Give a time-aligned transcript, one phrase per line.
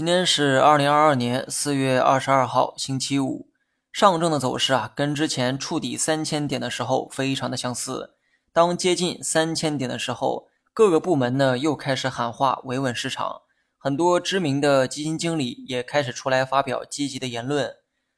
[0.00, 3.50] 今天是二零二二年四月二十二号，星期五。
[3.92, 8.14] 上证的走势啊，跟之前触底三千点的时候非常的相似。
[8.50, 13.42] 当接近三千点的时候，各个部门呢又开始喊话维稳市场，
[13.76, 17.70] 很多知名的基金经理也开始出来发表积极的言论。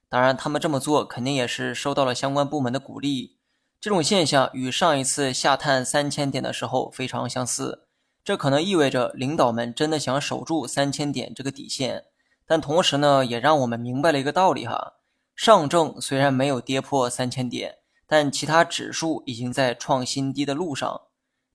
[0.08, 3.38] 当然，他们这么做肯定也是受到了相关部门的鼓励。
[3.80, 7.88] 这种现象与上一次下探三千点的时候非常相似。
[8.24, 12.04] 这可能意味着领导们真的想守住三千点这个底线，
[12.46, 14.94] 但同时呢，也让我们明白了一个道理哈：
[15.34, 21.02] 上证虽然没有跌破三千点，但其他指数已经在创新低的路上。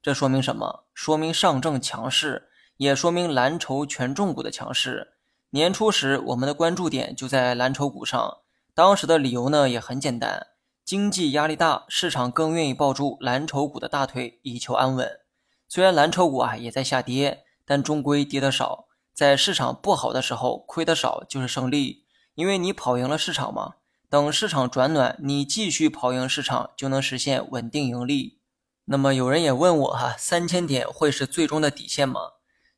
[0.02, 0.84] 这说明什么？
[0.94, 5.14] 说明上证强势，也说明蓝筹权重股的强势。
[5.52, 8.40] 年初时，我们的关注点就在蓝筹股上，
[8.74, 10.48] 当时的理由呢也很简单：
[10.84, 15.20] 经济压力大，市场更愿意抱住蓝筹股的大腿，以求安稳。
[15.68, 18.86] 虽然蓝筹股啊也在下跌，但终归跌得少。
[19.14, 23.76] 在市场不好的时候，亏得少就是胜利，因为你跑赢了市场嘛。
[24.10, 28.40] 等市场转暖，你继续跑赢市场，就能实现稳定盈利。
[28.86, 32.22] 那么有人也问我哈，三千点会是最终的底线吗？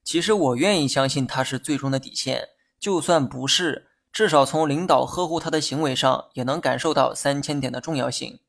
[0.03, 2.47] 其实我愿意相信它是最终的底线，
[2.79, 8.39] 就算不是，至少从领导呵护他的行为上，也能感受到三千点的重要性。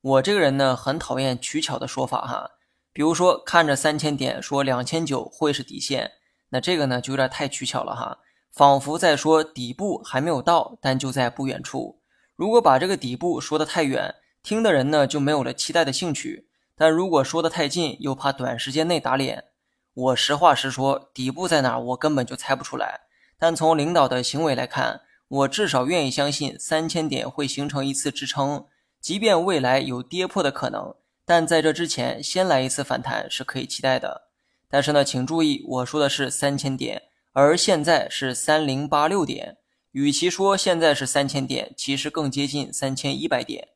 [0.00, 2.52] 我这个人呢，很讨厌取巧的说法哈。
[2.92, 6.12] 比如说，看着三千点说两千九会是底线，
[6.48, 8.18] 那这个呢就有点太取巧了哈，
[8.50, 12.00] 仿佛在说底部还没有到，但就在不远处。
[12.34, 19.44] 如果把这个底部说的太远，听的人呢就没有了期待的兴趣；但如果说的太近，又怕短时间内打脸。
[19.92, 23.02] 我实话实说，底部在哪儿我根本就猜不出来。
[23.38, 28.66] 但从领导的行为来看，我至少愿意相信三千点会形成一次支撑，
[29.00, 30.94] 即便未来有跌破的可能。
[31.30, 34.22] 但在这之前，先来一次反弹是可以期待的。
[34.68, 39.58] 但是呢，请注意，我说的是三千点，而现在是三零八六点。
[39.92, 43.68] 与其说现在是三千点，其实更接近三千一百点。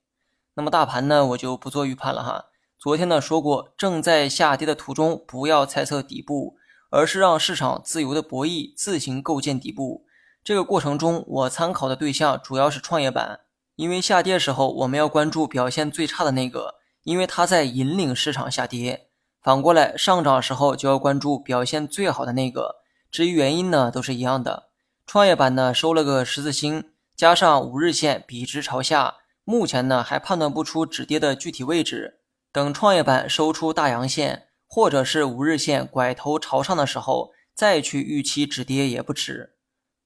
[0.54, 2.46] 那么大盘呢，我就不做预判了哈。
[2.76, 6.56] 昨天呢说过，正在下跌的途中，不要猜测底部，
[6.90, 10.04] 而是让市场自由的博弈，自行构建底部。
[10.42, 13.42] 这个过程中，我参考的对象主要是创业板，
[13.76, 16.82] 因为下跌时候我们要关注表现最差的那个。
[17.04, 19.08] 因为它在引领市场下跌，
[19.40, 22.82] 反过来上涨时候就要关注表现最好的那个。
[23.10, 24.70] 至于原因呢，都是一样的。
[25.06, 32.20] 创业板呢收了个十字星，加上五日线笔直朝下，目前呢还判断不出止跌的具体位置。
[32.50, 39.54] 等创业板收出大阳线，或者是五日线拐头朝上的时候，再去预期止跌也不迟。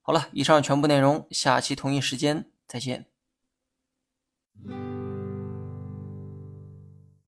[0.03, 3.07] 好了，以上全部内容，下期同一时间再见。